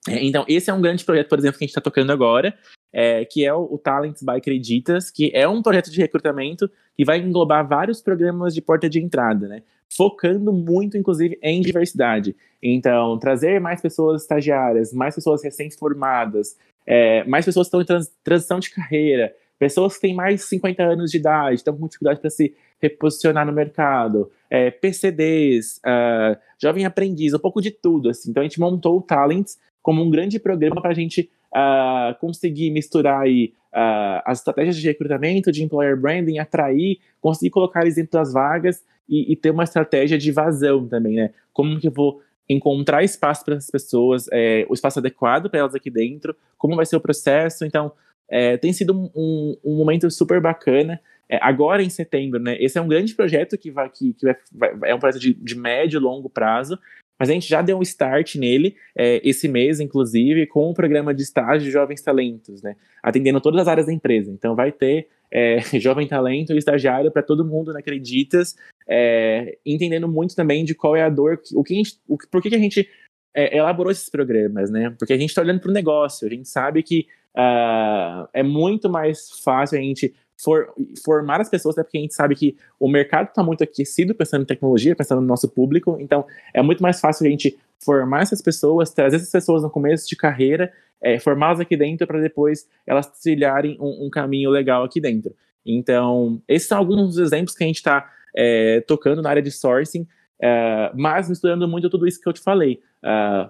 [0.07, 2.53] É, então, esse é um grande projeto, por exemplo, que a gente está tocando agora,
[2.91, 7.05] é, que é o, o, Talents by Creditas, que é um projeto de recrutamento que
[7.05, 9.63] vai englobar vários programas de porta de entrada, né?
[9.95, 12.35] Focando muito, inclusive, em diversidade.
[12.61, 18.11] Então, trazer mais pessoas estagiárias, mais pessoas recém-formadas, é, mais pessoas que estão em trans,
[18.23, 22.19] transição de carreira, pessoas que têm mais de 50 anos de idade, estão com dificuldade
[22.19, 28.09] para se reposicionar no mercado, é, PCDs, uh, ah, jovem aprendiz, um pouco de tudo.
[28.09, 28.29] Assim.
[28.29, 32.71] Então, a gente montou o Talents como um grande programa para a gente uh, conseguir
[32.71, 38.11] misturar aí, uh, as estratégias de recrutamento, de employer branding, atrair, conseguir colocar eles dentro
[38.11, 41.31] das vagas e, e ter uma estratégia de vazão também, né?
[41.51, 45.75] Como que eu vou encontrar espaço para essas pessoas, é, o espaço adequado para elas
[45.75, 47.65] aqui dentro, como vai ser o processo.
[47.65, 47.91] Então,
[48.29, 50.99] é, tem sido um, um, um, momento super bacana.
[51.29, 52.57] É, agora em setembro, né?
[52.59, 54.35] Esse é um grande projeto que vai, que, que vai,
[54.75, 56.77] vai é um projeto de, de médio e longo prazo,
[57.23, 61.13] mas a gente já deu um start nele é, esse mês, inclusive, com o programa
[61.13, 62.75] de estágio de jovens talentos, né?
[63.01, 64.29] Atendendo todas as áreas da empresa.
[64.29, 70.05] Então vai ter é, jovem talento e estagiário para todo mundo na Acreditas, é, entendendo
[70.05, 72.55] muito também de qual é a dor, o que a gente, o, por que, que
[72.57, 72.89] a gente
[73.33, 74.93] é, elaborou esses programas, né?
[74.99, 77.07] Porque a gente está olhando para o negócio, a gente sabe que
[77.37, 82.13] uh, é muito mais fácil a gente for, formar as pessoas, até porque a gente
[82.13, 86.25] sabe que o mercado está muito aquecido pensando em tecnologia, pensando no nosso público, então
[86.53, 90.15] é muito mais fácil a gente formar essas pessoas, trazer essas pessoas no começo de
[90.15, 95.35] carreira, é, formá-las aqui dentro para depois elas trilharem um, um, caminho legal aqui dentro.
[95.65, 99.51] Então, esses são alguns dos exemplos que a gente está é, tocando na área de
[99.51, 100.07] sourcing,
[100.41, 102.81] é, mas misturando muito tudo isso que eu te falei.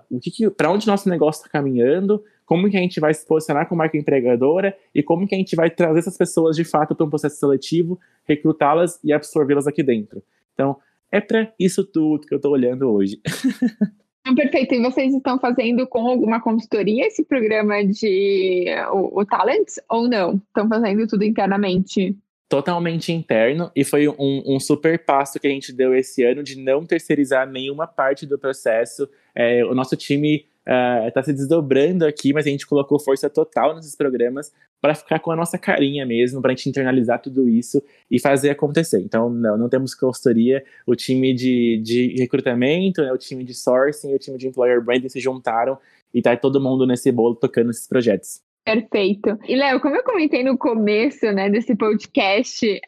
[0.09, 3.25] O que, que para onde nosso negócio está caminhando, como que a gente vai se
[3.25, 6.93] posicionar como marca empregadora e como que a gente vai trazer essas pessoas de fato
[6.93, 10.21] para um processo seletivo, recrutá-las e absorvê-las aqui dentro.
[10.53, 10.77] Então,
[11.11, 13.19] é para isso tudo que eu estou olhando hoje.
[14.35, 14.75] Perfeito.
[14.75, 20.35] E vocês estão fazendo com alguma consultoria esse programa de o, o Talents ou não?
[20.35, 22.15] Estão fazendo tudo internamente?
[22.47, 26.55] Totalmente interno e foi um, um, super passo que a gente deu esse ano de
[26.55, 29.09] não terceirizar nenhuma parte do processo.
[29.33, 33.75] É, o nosso time está uh, se desdobrando aqui, mas a gente colocou força total
[33.75, 37.81] nesses programas para ficar com a nossa carinha mesmo, para a gente internalizar tudo isso
[38.09, 38.99] e fazer acontecer.
[39.01, 44.13] Então, não, não temos consultoria, o time de, de recrutamento, né, o time de sourcing
[44.13, 45.77] o time de employer branding se juntaram
[46.13, 48.41] e tá todo mundo nesse bolo tocando esses projetos.
[48.65, 49.37] Perfeito.
[49.45, 52.79] E, Léo, como eu comentei no começo né, desse podcast, uh,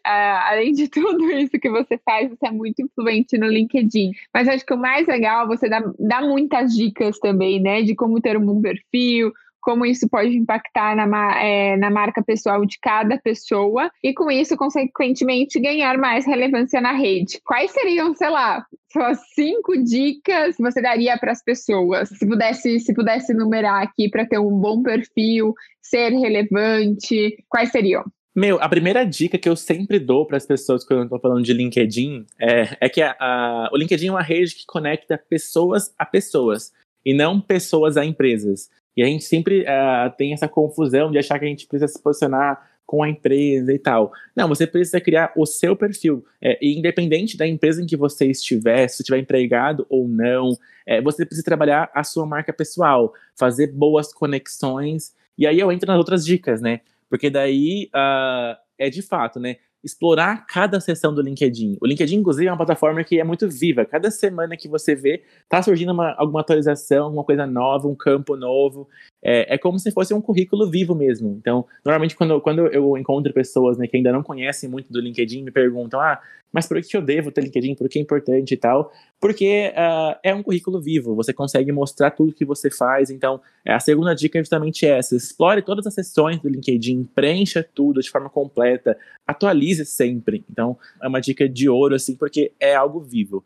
[0.50, 4.12] além de tudo isso que você faz, você é muito influente no LinkedIn.
[4.34, 7.82] Mas acho que o mais legal, você dá, dá muitas dicas também, né?
[7.82, 9.34] De como ter um bom perfil,
[9.65, 14.56] como isso pode impactar na, é, na marca pessoal de cada pessoa e, com isso,
[14.56, 17.41] consequentemente, ganhar mais relevância na rede.
[17.43, 22.10] Quais seriam, sei lá, suas cinco dicas que você daria para as pessoas?
[22.10, 28.04] Se pudesse, se pudesse numerar aqui para ter um bom perfil, ser relevante, quais seriam?
[28.36, 31.43] Meu, a primeira dica que eu sempre dou para as pessoas quando eu estou falando
[31.43, 35.91] de LinkedIn é, é que a, a, o LinkedIn é uma rede que conecta pessoas
[35.97, 36.71] a pessoas
[37.04, 38.69] e não pessoas a empresas.
[38.96, 42.02] E a gente sempre uh, tem essa confusão de achar que a gente precisa se
[42.02, 44.14] posicionar com a empresa e tal.
[44.36, 46.24] Não, você precisa criar o seu perfil.
[46.42, 50.56] É, e independente da empresa em que você estiver, se estiver empregado ou não,
[50.86, 55.14] é, você precisa trabalhar a sua marca pessoal, fazer boas conexões.
[55.38, 56.82] E aí eu entro nas outras dicas, né?
[57.10, 59.58] Porque daí uh, é de fato, né?
[59.86, 61.78] Explorar cada sessão do LinkedIn.
[61.80, 63.86] O LinkedIn, inclusive, é uma plataforma que é muito viva.
[63.86, 68.36] Cada semana que você vê, tá surgindo uma, alguma atualização, alguma coisa nova, um campo
[68.36, 68.89] novo.
[69.26, 71.36] É, é como se fosse um currículo vivo mesmo.
[71.40, 75.42] Então, normalmente quando, quando eu encontro pessoas né, que ainda não conhecem muito do LinkedIn,
[75.42, 76.22] me perguntam, ah,
[76.54, 77.74] mas por que eu devo ter LinkedIn?
[77.74, 78.92] Por que é importante e tal?
[79.20, 83.10] Porque uh, é um currículo vivo, você consegue mostrar tudo que você faz.
[83.10, 88.00] Então, a segunda dica é justamente essa: explore todas as sessões do LinkedIn, preencha tudo
[88.00, 88.96] de forma completa,
[89.28, 90.46] atualize sempre.
[90.50, 93.44] Então, é uma dica de ouro, assim, porque é algo vivo.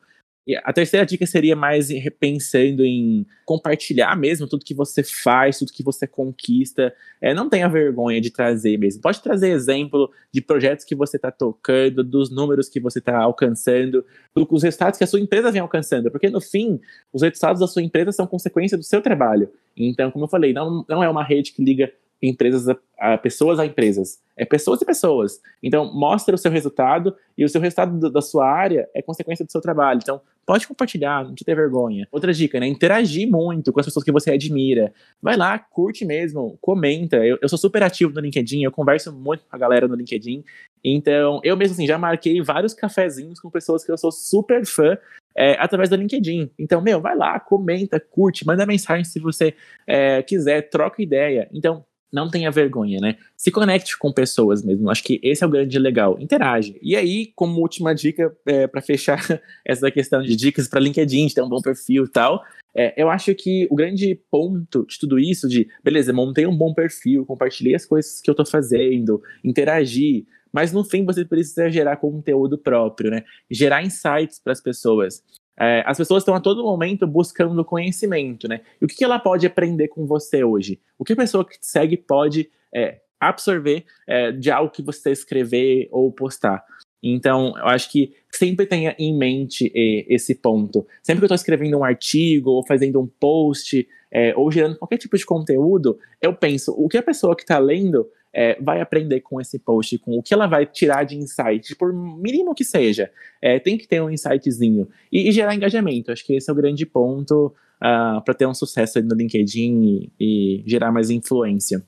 [0.57, 5.83] A terceira dica seria mais repensando em compartilhar mesmo tudo que você faz, tudo que
[5.83, 6.93] você conquista.
[7.21, 9.01] É, não tenha vergonha de trazer mesmo.
[9.01, 14.05] Pode trazer exemplo de projetos que você está tocando, dos números que você está alcançando,
[14.33, 16.09] dos resultados que a sua empresa vem alcançando.
[16.09, 16.79] Porque no fim,
[17.11, 19.49] os resultados da sua empresa são consequência do seu trabalho.
[19.75, 22.77] Então, como eu falei, não, não é uma rede que liga empresas a,
[23.13, 24.21] a, pessoas a empresas.
[24.35, 25.41] É pessoas e pessoas.
[25.61, 29.45] Então, mostra o seu resultado e o seu resultado do, da sua área é consequência
[29.45, 29.99] do seu trabalho.
[30.01, 32.07] Então, pode compartilhar, não te ter vergonha.
[32.11, 32.67] Outra dica, né?
[32.67, 34.93] Interagir muito com as pessoas que você admira.
[35.21, 37.17] Vai lá, curte mesmo, comenta.
[37.17, 40.43] Eu, eu sou super ativo no LinkedIn, eu converso muito com a galera no LinkedIn.
[40.83, 44.97] Então, eu mesmo assim, já marquei vários cafezinhos com pessoas que eu sou super fã
[45.35, 46.49] é, através do LinkedIn.
[46.57, 49.53] Então, meu, vai lá, comenta, curte, manda mensagem se você
[49.85, 51.47] é, quiser, troca ideia.
[51.53, 53.17] Então, não tenha vergonha, né?
[53.37, 54.89] Se conecte com pessoas mesmo.
[54.89, 56.17] Acho que esse é o grande legal.
[56.19, 56.77] Interage.
[56.81, 59.19] E aí, como última dica, é, para fechar
[59.65, 62.43] essa questão de dicas para LinkedIn, de ter um bom perfil e tal,
[62.75, 66.73] é, eu acho que o grande ponto de tudo isso, de beleza, montei um bom
[66.73, 71.97] perfil, compartilhei as coisas que eu tô fazendo, interagir, mas no fim você precisa gerar
[71.97, 73.23] conteúdo próprio, né?
[73.49, 75.23] Gerar insights para as pessoas.
[75.59, 78.61] É, as pessoas estão a todo momento buscando conhecimento, né?
[78.81, 80.79] E o que, que ela pode aprender com você hoje?
[80.97, 85.11] O que a pessoa que te segue pode é, absorver é, de algo que você
[85.11, 86.63] escrever ou postar?
[87.01, 90.85] Então, eu acho que sempre tenha em mente esse ponto.
[91.01, 94.97] Sempre que eu estou escrevendo um artigo, ou fazendo um post, é, ou gerando qualquer
[94.97, 99.21] tipo de conteúdo, eu penso, o que a pessoa que está lendo é, vai aprender
[99.21, 103.11] com esse post, com o que ela vai tirar de insight, por mínimo que seja.
[103.41, 104.87] É, tem que ter um insightzinho.
[105.11, 106.11] E, e, gerar engajamento.
[106.11, 110.11] Acho que esse é o grande ponto uh, ah, para ter um sucesso no LinkedIn
[110.19, 111.83] e, e gerar mais influência.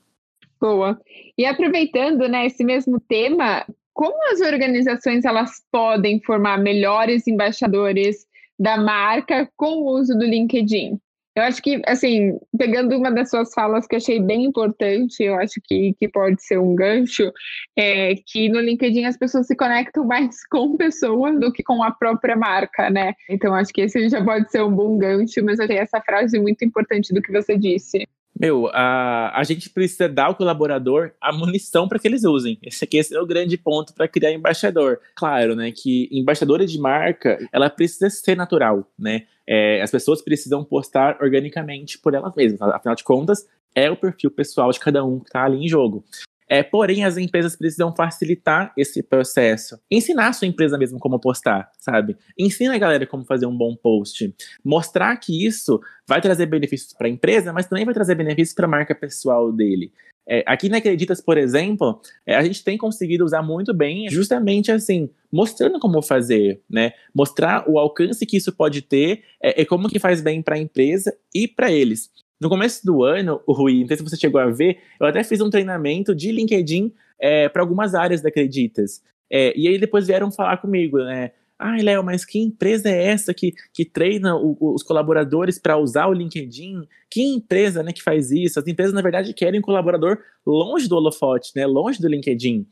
[0.59, 0.99] Boa.
[1.37, 8.27] E aproveitando né, esse mesmo tema, como as organizações elas podem formar melhores embaixadores
[8.59, 10.99] da marca com o uso do LinkedIn?
[11.33, 15.61] Eu acho que, assim, pegando uma das suas falas que achei bem importante, eu acho
[15.63, 17.31] que, que pode ser um gancho,
[17.77, 21.91] é que no LinkedIn as pessoas se conectam mais com pessoas do que com a
[21.91, 23.13] própria marca, né?
[23.29, 26.37] Então acho que esse já pode ser um bom gancho, mas eu achei essa frase
[26.37, 28.05] muito importante do que você disse.
[28.37, 32.57] Meu, a, a gente precisa dar ao colaborador a munição para que eles usem.
[32.63, 34.99] Esse aqui esse é o grande ponto para criar embaixador.
[35.15, 39.23] Claro, né, que embaixadora de marca, ela precisa ser natural, né?
[39.53, 42.61] É, as pessoas precisam postar organicamente por elas mesmas.
[42.61, 46.05] Afinal de contas, é o perfil pessoal de cada um que está ali em jogo.
[46.47, 49.77] É, porém, as empresas precisam facilitar esse processo.
[49.91, 52.15] Ensinar a sua empresa mesmo como postar, sabe?
[52.39, 54.33] Ensina a galera como fazer um bom post.
[54.63, 58.65] Mostrar que isso vai trazer benefícios para a empresa, mas também vai trazer benefícios para
[58.67, 59.91] a marca pessoal dele.
[60.27, 64.71] É, aqui na Acreditas, por exemplo, é, a gente tem conseguido usar muito bem, justamente
[64.71, 66.91] assim, mostrando como fazer, né?
[67.13, 70.59] Mostrar o alcance que isso pode ter é, e como que faz bem para a
[70.59, 72.09] empresa e para eles.
[72.39, 75.23] No começo do ano, o Rui, não sei se você chegou a ver, eu até
[75.23, 79.01] fiz um treinamento de LinkedIn é, para algumas áreas da Acreditas.
[79.31, 81.31] É, e aí depois vieram falar comigo, né?
[81.63, 86.07] Ah, Léo, mas que empresa é essa que, que treina o, os colaboradores para usar
[86.07, 86.87] o LinkedIn?
[87.07, 88.59] Que empresa né, que faz isso?
[88.59, 92.65] As empresas, na verdade, querem um colaborador longe do holofote, né, longe do LinkedIn.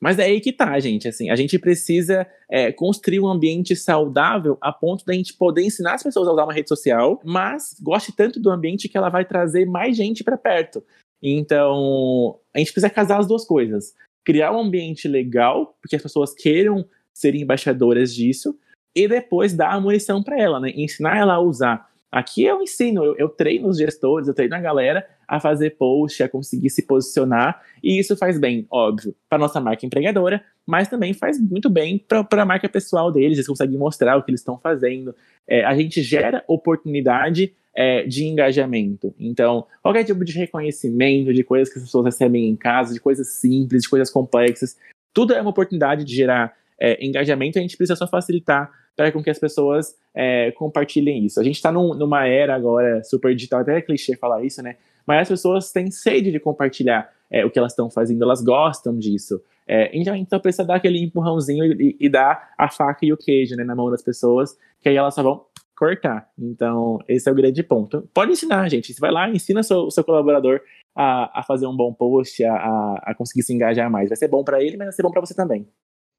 [0.00, 1.06] Mas é aí que tá, gente.
[1.06, 5.94] Assim, a gente precisa é, construir um ambiente saudável a ponto da gente poder ensinar
[5.94, 9.24] as pessoas a usar uma rede social, mas goste tanto do ambiente que ela vai
[9.26, 10.82] trazer mais gente para perto.
[11.22, 13.94] Então, a gente precisa casar as duas coisas.
[14.24, 18.58] Criar um ambiente legal, porque as pessoas queiram ser embaixadoras disso,
[18.94, 20.72] e depois dar a munição para ela, né?
[20.74, 21.89] Ensinar ela a usar.
[22.10, 26.22] Aqui eu ensino, eu, eu treino os gestores, eu treino a galera a fazer post,
[26.22, 31.14] a conseguir se posicionar, e isso faz bem, óbvio, para nossa marca empregadora, mas também
[31.14, 34.58] faz muito bem para a marca pessoal deles, eles conseguem mostrar o que eles estão
[34.58, 35.14] fazendo.
[35.46, 39.14] É, a gente gera oportunidade é, de engajamento.
[39.18, 43.28] Então, qualquer tipo de reconhecimento, de coisas que as pessoas recebem em casa, de coisas
[43.34, 44.76] simples, de coisas complexas,
[45.12, 49.22] tudo é uma oportunidade de gerar é, engajamento, a gente precisa só facilitar para com
[49.22, 51.40] que as pessoas é, compartilhem isso.
[51.40, 54.76] A gente está num, numa era agora super digital, até é clichê falar isso, né?
[55.06, 58.98] Mas as pessoas têm sede de compartilhar é, o que elas estão fazendo, elas gostam
[58.98, 59.40] disso.
[59.66, 63.54] É, então, então precisa dar aquele empurrãozinho e, e, dar a faca e o queijo
[63.54, 65.44] né, na mão das pessoas, que aí elas só vão
[65.76, 66.28] cortar.
[66.38, 68.06] Então, esse é o grande ponto.
[68.12, 68.92] Pode ensinar, gente.
[68.92, 70.60] Você vai lá, ensina seu, o seu colaborador
[70.94, 74.08] a, a fazer um bom post, a, a, a conseguir se engajar mais.
[74.08, 75.66] Vai ser bom para ele, mas vai ser bom para você também.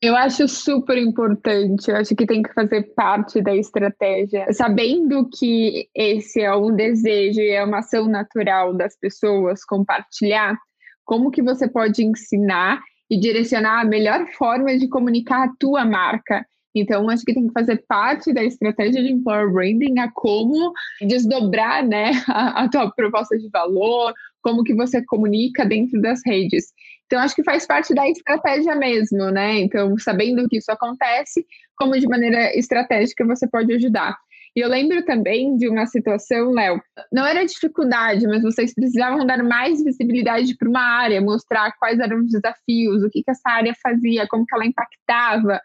[0.04, 5.88] Eu acho super importante, eu acho que tem que fazer parte da estratégia, sabendo que
[5.94, 10.58] esse é um desejo e é uma ação natural das pessoas compartilhar,
[11.06, 16.44] como que você pode ensinar e direcionar a melhor forma de comunicar a tua marca.
[16.74, 21.86] Então, acho que tem que fazer parte da estratégia de employer branding a como desdobrar
[21.86, 26.74] né, a, a tua proposta de valor, como que você comunica dentro das redes.
[27.12, 29.60] Então, acho que faz parte da estratégia mesmo, né?
[29.60, 31.45] Então, sabendo que isso acontece,
[31.76, 34.17] como de maneira estratégica você pode ajudar.
[34.56, 39.43] E eu lembro também de uma situação, Léo, não era dificuldade, mas vocês precisavam dar
[39.43, 43.74] mais visibilidade para uma área, mostrar quais eram os desafios, o que, que essa área
[43.84, 45.60] fazia, como que ela impactava.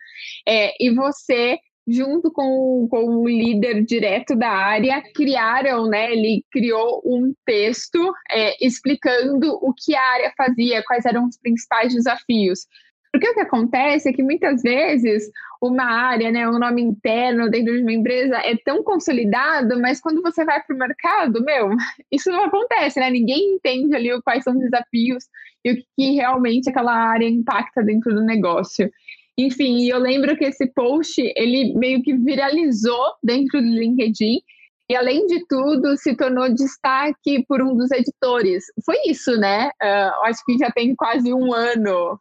[0.49, 6.13] É, e você junto com, com o líder direto da área, criaram, né?
[6.13, 11.95] Ele criou um texto é, explicando o que a área fazia, quais eram os principais
[11.95, 12.67] desafios.
[13.13, 15.31] Porque o que acontece é que muitas vezes
[15.63, 20.21] uma área, né, um nome interno dentro de uma empresa é tão consolidado, mas quando
[20.21, 21.71] você vai para o mercado, meu,
[22.13, 23.09] isso não acontece, né?
[23.11, 25.25] Ninguém entende ali quais são os desafios
[25.65, 28.91] e o que realmente aquela área impacta dentro do negócio.
[29.39, 34.41] Enfim, eu lembro que esse post, ele meio que viralizou dentro do LinkedIn
[34.89, 38.65] e, além de tudo, se tornou destaque por um dos editores.
[38.85, 39.69] Foi isso, né?
[39.83, 42.19] Uh, acho que já tem quase um ano.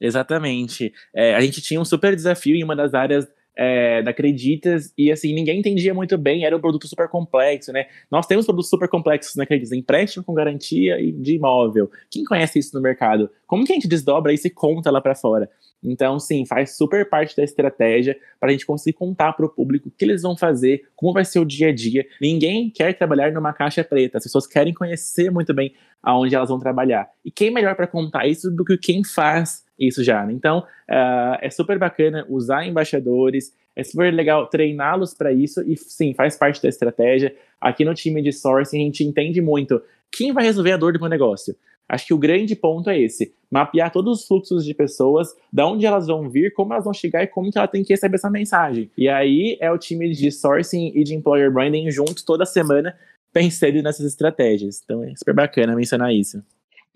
[0.00, 0.92] Exatamente.
[1.14, 5.12] É, a gente tinha um super desafio em uma das áreas é, da Acreditas, e
[5.12, 7.86] assim, ninguém entendia muito bem, era um produto super complexo, né?
[8.10, 11.90] Nós temos produtos super complexos na Acreditas, empréstimo com garantia e de imóvel.
[12.10, 13.30] Quem conhece isso no mercado?
[13.46, 15.48] Como que a gente desdobra isso e conta lá para fora?
[15.84, 19.88] Então, sim, faz super parte da estratégia para a gente conseguir contar para o público
[19.88, 22.06] o que eles vão fazer, como vai ser o dia a dia.
[22.20, 26.58] Ninguém quer trabalhar numa caixa preta, as pessoas querem conhecer muito bem aonde elas vão
[26.58, 27.08] trabalhar.
[27.24, 30.24] E quem melhor para contar isso do que quem faz isso já?
[30.24, 30.32] Né?
[30.32, 36.14] Então, uh, é super bacana usar embaixadores, é super legal treiná-los para isso e sim,
[36.14, 37.34] faz parte da estratégia.
[37.60, 41.00] Aqui no time de sourcing, a gente entende muito quem vai resolver a dor do
[41.00, 41.56] meu negócio.
[41.88, 45.86] Acho que o grande ponto é esse: mapear todos os fluxos de pessoas, da onde
[45.86, 48.30] elas vão vir, como elas vão chegar e como que ela tem que receber essa
[48.30, 48.90] mensagem.
[48.96, 52.96] E aí é o time de sourcing e de employer branding juntos toda semana
[53.32, 54.80] pensando nessas estratégias.
[54.82, 56.42] Então é super bacana mencionar isso.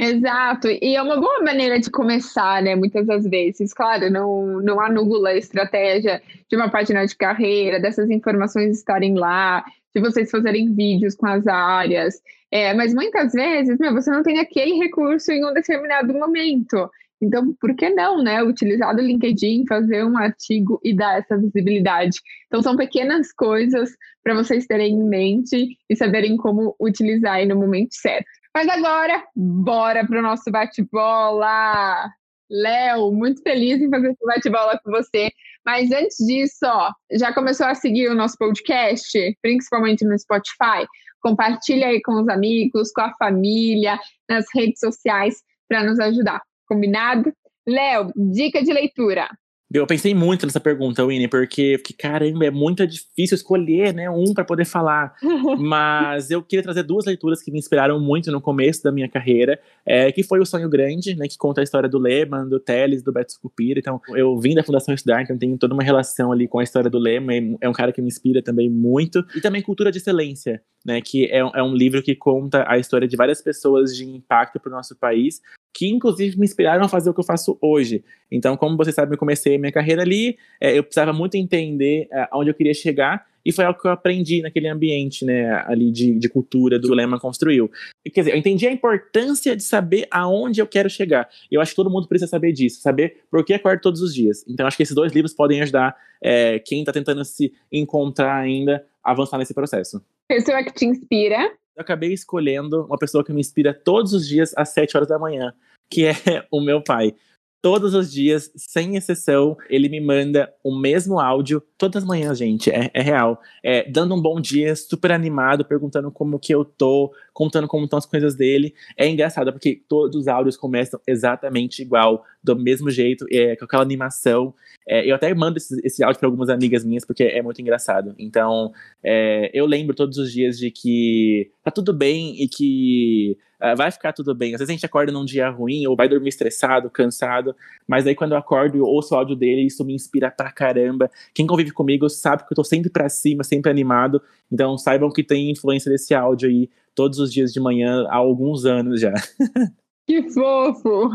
[0.00, 2.76] Exato, e é uma boa maneira de começar, né?
[2.76, 8.08] Muitas das vezes, claro, não, não anula a estratégia de uma página de carreira, dessas
[8.08, 12.14] informações estarem lá, de vocês fazerem vídeos com as áreas,
[12.50, 16.90] é, mas muitas vezes, meu, você não tem aquele recurso em um determinado momento.
[17.20, 18.42] Então, por que não, né?
[18.42, 22.20] Utilizar o LinkedIn, fazer um artigo e dar essa visibilidade.
[22.46, 23.90] Então, são pequenas coisas
[24.22, 28.28] para vocês terem em mente e saberem como utilizar no momento certo.
[28.54, 32.08] Mas agora, bora para o nosso bate-bola!
[32.50, 35.30] Léo, muito feliz em fazer esse bate-bola com você.
[35.68, 40.86] Mas antes disso, ó, já começou a seguir o nosso podcast, principalmente no Spotify?
[41.20, 46.40] Compartilha aí com os amigos, com a família, nas redes sociais para nos ajudar.
[46.66, 47.30] Combinado?
[47.68, 49.28] Léo, dica de leitura.
[49.72, 54.32] Eu pensei muito nessa pergunta, Winnie, porque, porque caramba, é muito difícil escolher, né, um
[54.32, 55.14] para poder falar.
[55.58, 59.60] Mas eu queria trazer duas leituras que me inspiraram muito no começo da minha carreira,
[59.84, 63.02] é, que foi O Sonho Grande, né, que conta a história do Lehman, do Teles,
[63.02, 63.78] do Beto Scupira.
[63.78, 66.88] Então, eu vim da Fundação Estudar, então tenho toda uma relação ali com a história
[66.88, 69.22] do Lehman, é um cara que me inspira também muito.
[69.36, 73.06] E também Cultura de Excelência, né, que é, é um livro que conta a história
[73.06, 75.42] de várias pessoas de impacto para o nosso país,
[75.74, 78.02] que inclusive me inspiraram a fazer o que eu faço hoje.
[78.30, 82.28] Então, como você sabe, eu comecei minha carreira ali, é, eu precisava muito entender é,
[82.30, 86.18] aonde eu queria chegar, e foi algo que eu aprendi naquele ambiente, né, ali de,
[86.18, 87.70] de cultura do Lema construiu.
[88.12, 91.26] Quer dizer, eu entendi a importância de saber aonde eu quero chegar.
[91.50, 94.14] E eu acho que todo mundo precisa saber disso, saber por que acordo todos os
[94.14, 94.44] dias.
[94.46, 98.84] Então, acho que esses dois livros podem ajudar é, quem está tentando se encontrar ainda
[99.02, 100.02] a avançar nesse processo.
[100.28, 101.50] Pessoa que te inspira.
[101.74, 105.18] Eu acabei escolhendo uma pessoa que me inspira todos os dias às 7 horas da
[105.18, 105.54] manhã
[105.90, 106.12] que é
[106.50, 107.14] o meu pai.
[107.60, 112.70] Todos os dias, sem exceção, ele me manda o mesmo áudio, todas as manhãs, gente,
[112.70, 113.40] é, é real.
[113.64, 117.98] É, dando um bom dia, super animado, perguntando como que eu tô, contando como estão
[117.98, 118.74] as coisas dele.
[118.96, 123.82] É engraçado, porque todos os áudios começam exatamente igual, do mesmo jeito, é, com aquela
[123.82, 124.54] animação.
[124.86, 128.14] É, eu até mando esse, esse áudio para algumas amigas minhas, porque é muito engraçado.
[128.18, 133.76] Então, é, eu lembro todos os dias de que tá tudo bem e que uh,
[133.76, 134.54] vai ficar tudo bem.
[134.54, 137.54] Às vezes a gente acorda num dia ruim ou vai dormir estressado, cansado,
[137.86, 141.10] mas aí quando eu acordo e ouço o áudio dele, isso me inspira pra caramba.
[141.34, 144.22] Quem convive comigo sabe que eu tô sempre pra cima, sempre animado.
[144.50, 148.64] Então saibam que tem influência desse áudio aí todos os dias de manhã há alguns
[148.64, 149.12] anos já.
[150.08, 151.10] Que fofo!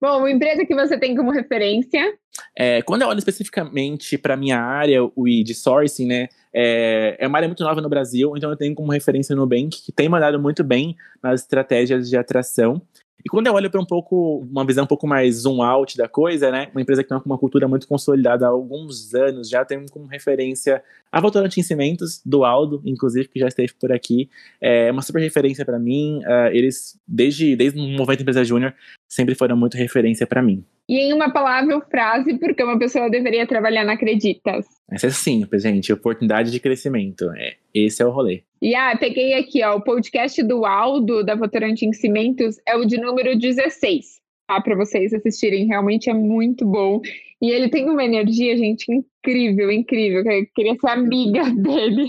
[0.00, 2.18] Bom, uma empresa que você tem como referência?
[2.58, 6.28] É, quando eu olho especificamente para minha área, o de sourcing, né?
[6.52, 9.80] É, é uma área muito nova no Brasil, então eu tenho como referência o Nubank,
[9.80, 12.82] que tem mandado muito bem nas estratégias de atração.
[13.24, 16.08] E quando eu olho para um pouco, uma visão um pouco mais zoom out da
[16.08, 16.68] coisa, né?
[16.72, 20.82] Uma empresa que tem uma cultura muito consolidada há alguns anos, já tem como referência
[21.10, 24.28] a Votorantim Cimentos, do Aldo, inclusive, que já esteve por aqui.
[24.60, 26.20] É uma super referência para mim.
[26.24, 28.74] Uh, eles, desde, desde o Movimento Empresa Júnior,
[29.08, 30.64] sempre foram muito referência para mim.
[30.88, 34.66] E em uma palavra ou frase, porque uma pessoa deveria trabalhar na Acreditas?
[34.88, 35.92] Essa é simples, gente.
[35.92, 37.30] Oportunidade de crescimento.
[37.36, 38.42] É, esse é o rolê.
[38.60, 42.96] E ah, peguei aqui, ó, o podcast do Aldo, da Votorantim Cimentos, é o de
[42.98, 44.60] número 16, tá?
[44.60, 45.66] Para vocês assistirem.
[45.66, 47.00] Realmente é muito bom.
[47.40, 50.22] E ele tem uma energia, gente, incrível, incrível.
[50.30, 52.08] Eu queria ser amiga dele.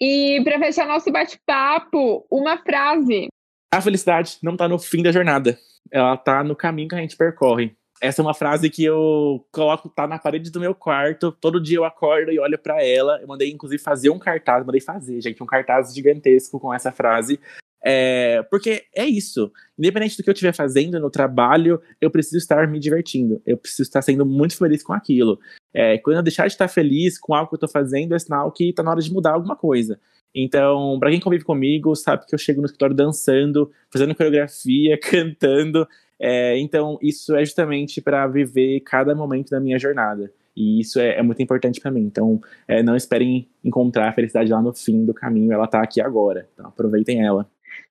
[0.00, 3.28] e para fechar nosso bate-papo, uma frase.
[3.72, 5.56] A felicidade não tá no fim da jornada.
[5.92, 7.76] Ela tá no caminho que a gente percorre.
[8.00, 11.30] Essa é uma frase que eu coloco, tá na parede do meu quarto.
[11.32, 13.20] Todo dia eu acordo e olho para ela.
[13.20, 14.64] Eu mandei, inclusive, fazer um cartaz.
[14.64, 17.38] Mandei fazer, gente, um cartaz gigantesco com essa frase.
[17.84, 19.52] É, porque é isso.
[19.78, 23.42] Independente do que eu estiver fazendo no trabalho, eu preciso estar me divertindo.
[23.44, 25.38] Eu preciso estar sendo muito feliz com aquilo.
[25.72, 28.50] É, quando eu deixar de estar feliz com algo que eu estou fazendo, é sinal
[28.50, 30.00] que está na hora de mudar alguma coisa.
[30.34, 35.86] Então, para quem convive comigo, sabe que eu chego no escritório dançando, fazendo coreografia, cantando.
[36.20, 40.30] É, então, isso é justamente para viver cada momento da minha jornada.
[40.54, 42.02] E isso é, é muito importante para mim.
[42.02, 46.00] Então, é, não esperem encontrar a felicidade lá no fim do caminho, ela está aqui
[46.00, 46.46] agora.
[46.52, 47.48] Então, aproveitem ela.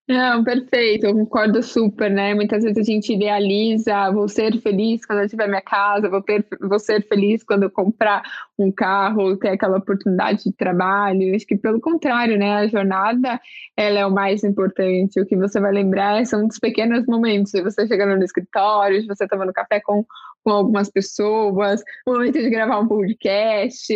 [0.08, 2.34] Não, perfeito, eu concordo super, né?
[2.34, 6.24] Muitas vezes a gente idealiza, vou ser feliz quando eu tiver minha casa, vou,
[6.62, 8.24] vou ser feliz quando eu comprar
[8.58, 11.36] um carro, ter aquela oportunidade de trabalho.
[11.36, 12.54] Acho que pelo contrário, né?
[12.56, 13.40] A jornada,
[13.78, 15.22] ela é o mais importante.
[15.22, 19.08] O que você vai lembrar são dos pequenos momentos, de você chegando no escritório, de
[19.08, 20.04] você tomando café com
[20.50, 23.94] com algumas pessoas, o momento de gravar um podcast.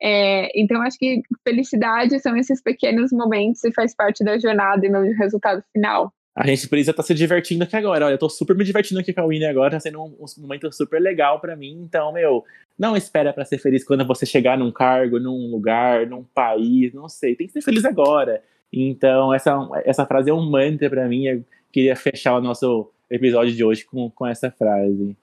[0.00, 4.88] É, então, acho que felicidade são esses pequenos momentos e faz parte da jornada e
[4.88, 6.12] não do resultado final.
[6.36, 8.06] A gente precisa estar tá se divertindo aqui agora.
[8.06, 10.42] Olha, eu tô super me divertindo aqui com a Winnie agora, tá sendo um, um
[10.42, 11.80] momento super legal para mim.
[11.82, 12.44] Então, meu,
[12.78, 17.08] não espera para ser feliz quando você chegar num cargo, num lugar, num país, não
[17.08, 17.34] sei.
[17.34, 18.42] Tem que ser feliz agora.
[18.72, 21.26] Então, essa, essa frase é um mantra para mim.
[21.26, 25.16] Eu queria fechar o nosso episódio de hoje com, com essa frase.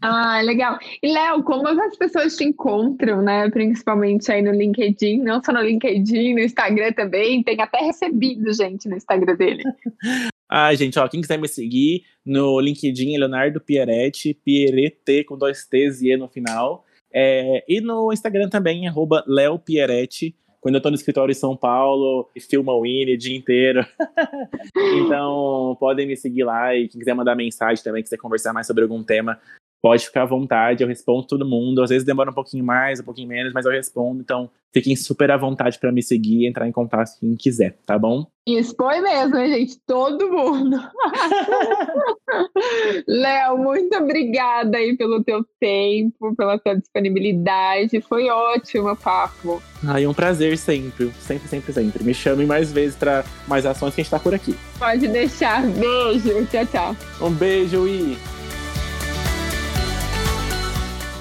[0.00, 0.78] Ah, legal.
[1.02, 3.48] E, Léo, como as pessoas te encontram, né?
[3.50, 7.42] Principalmente aí no LinkedIn, não só no LinkedIn, no Instagram também.
[7.42, 9.62] Tem até recebido gente no Instagram dele.
[10.48, 15.66] ah, gente, ó, quem quiser me seguir no LinkedIn é Leonardo Pieretti, Pierete com dois
[15.66, 16.84] T's e E no final.
[17.12, 20.34] É, e no Instagram também, arroba Léo Pieretti.
[20.64, 23.86] Quando eu tô no escritório em São Paulo, filma o Winnie o dia inteiro.
[25.04, 28.82] então, podem me seguir lá e quem quiser mandar mensagem também, quiser conversar mais sobre
[28.82, 29.38] algum tema,
[29.84, 31.82] pode ficar à vontade, eu respondo todo mundo.
[31.82, 34.22] Às vezes demora um pouquinho mais, um pouquinho menos, mas eu respondo.
[34.22, 37.98] Então, fiquem super à vontade para me seguir e entrar em contato quem quiser, tá
[37.98, 38.26] bom?
[38.48, 39.78] Expõe mesmo, hein, gente?
[39.86, 40.78] Todo mundo.
[43.06, 48.00] Léo, muito obrigada aí pelo teu tempo, pela tua disponibilidade.
[48.00, 49.62] Foi ótimo o papo.
[49.86, 52.02] Ai, um prazer sempre, sempre, sempre, sempre.
[52.02, 54.56] Me chame mais vezes para mais ações que a gente tá por aqui.
[54.78, 55.62] Pode deixar.
[55.62, 56.46] Beijo.
[56.46, 56.96] Tchau, tchau.
[57.20, 58.16] Um beijo e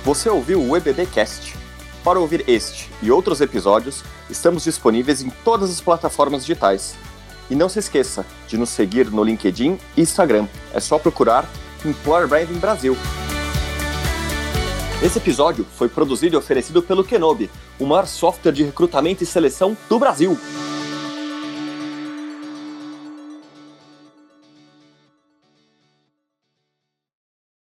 [0.04, 1.56] você ouviu o EBBcast.
[2.04, 6.96] Para ouvir este e outros episódios, estamos disponíveis em todas as plataformas digitais.
[7.50, 10.48] E não se esqueça de nos seguir no LinkedIn e Instagram.
[10.74, 11.50] É só procurar
[11.86, 12.98] Employer Branding Brasil.
[15.02, 17.50] Esse episódio foi produzido e oferecido pelo Kenobi,
[17.80, 20.38] o maior software de recrutamento e seleção do Brasil.